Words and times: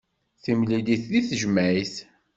Timlilit 0.43 1.03
deg 1.11 1.23
tejmaɛt. 1.29 1.95